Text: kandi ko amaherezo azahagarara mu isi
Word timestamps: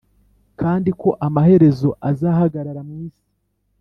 kandi 0.59 0.89
ko 1.01 1.09
amaherezo 1.27 1.89
azahagarara 2.09 2.81
mu 2.87 2.93
isi 3.05 3.23